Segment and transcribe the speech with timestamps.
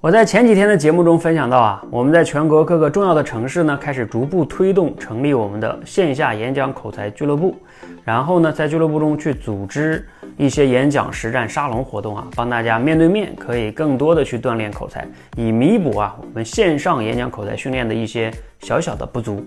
[0.00, 7.56] 我在前几天的节目中分享到啊，我们在全国各个重要的城市呢，开始逐步推动成立我们的线下演讲口才俱乐部，
[8.04, 10.06] 然后呢，在俱乐部中去组织
[10.36, 15.04] 一些演讲实战沙龙活动啊，帮大家面对面可以更多的去锻炼口才，
[15.36, 19.44] 以弥补啊我们线上演讲口才训练的一些小小的不足。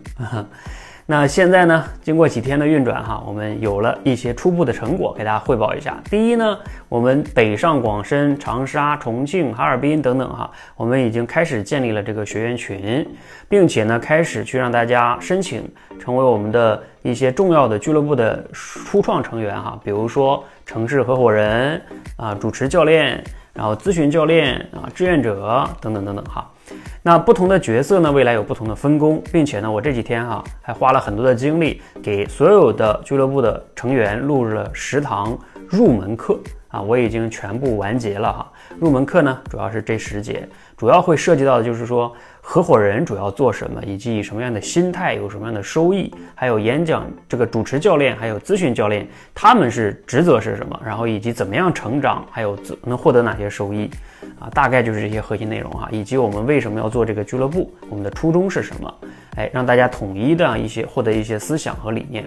[1.12, 1.84] 那现在呢？
[2.02, 6.02] 经过几天的运转哈，我们有了一些初步的成果，给大家汇报一下。
[6.10, 6.58] 第一呢，
[6.88, 13.06] 我们北上广深、长沙、重庆、哈尔滨等等哈，我们已经开始建立了这个学员群，
[13.50, 15.70] 并且呢，开始去让大家申请
[16.00, 21.82] 成为我们的一些重要的俱乐部的初创成员哈，比如说城市合伙人
[22.16, 23.22] 啊、主持教练，
[23.52, 26.50] 然后咨询教练啊、志愿者等等等等哈。
[27.04, 35.36] 那不同的角色呢，未来有不同的分工，并且呢，我这几天哈还花了很多的精力，给所有的俱乐部的成员录入了十堂
[35.68, 36.40] 入门课。
[36.72, 38.52] 啊，我已经全部完结了哈。
[38.80, 53.90] 入门课呢，主要是这十节，主要会涉及到的就是说，合伙人主要做什么，以及以什么样的心态有什么样的收益，还有演讲这个主持教练，还有咨询教练，他们是职责是什么，然后以及怎么样成长，还有能获得哪些收益。
[54.40, 58.94] 啊，大概就是这些核心内容哈，以及我们为什么要做这个俱乐部，我们的初衷是什么？
[59.36, 62.26] 哎，让大家统一的一些获得一些思想和理念。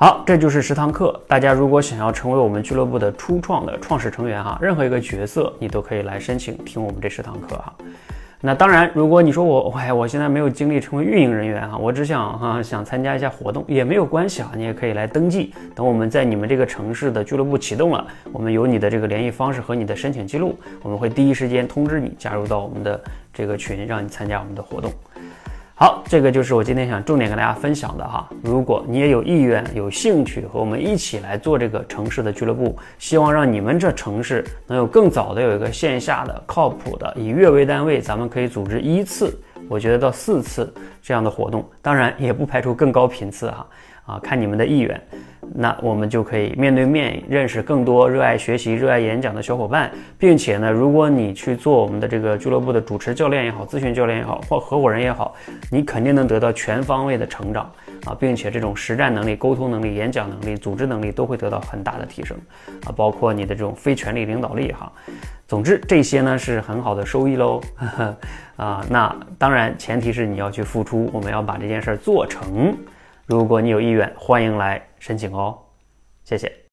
[0.00, 1.20] 好，这就是十堂课。
[1.26, 7.74] 大家如果想要成为我们俱乐部的初创的创始成员哈，任何一个角色你都可以来申请听我们这十堂课哈。
[8.40, 15.52] 那当然，如果你说我，哎，我现在没有精力成为运营人员哈，我只想哈想参加一下活动也没有关系啊，你也可以来登记。
[15.74, 23.00] 等我们在你们这个城市的俱乐部启动了，我们有你的这个联系方式和你的申请记录，我们会第一时间通知你加入到我们的
[23.34, 24.92] 这个群，让你参加我们的活动。
[25.80, 28.28] 好，这个就是我今天想重点跟大家分享的哈。
[28.42, 39.32] 如果你也有意愿、有兴趣和我们一起来做这个城市的俱乐部，希望让你们这城市能有更早的有一个线下的靠谱的，以月为单位，咱们可以组织一次，
[39.68, 43.66] 我觉得到四次这样的活动，当然也不排除更高频次哈。
[44.08, 44.98] 啊，看你们的意愿，
[45.54, 55.34] 那我们就可以面对面认识更多热爱学习、热爱演讲的小伙伴，并且呢，如果你去做我们的这个俱乐部的主持教练也好、咨询教练也好或合伙人也好，
[55.70, 57.70] 你肯定能得到全方位的成长
[58.06, 62.34] 啊，并且这种实战能力、沟通能力、演讲能力、组织能力都会得到很大的提升
[62.86, 64.90] 啊，包括你的这种非权力领导力哈。
[65.48, 67.58] 总之，这些呢是很好的收益喽
[68.56, 68.84] 啊。
[68.90, 72.76] 那当然，前提是你要去付出，我们要把这件事儿做成。
[73.24, 75.58] 如果你有意愿，欢迎来申请哦，
[76.22, 76.58] 谢谢。